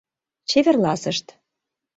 [0.49, 1.27] Чеверласышт.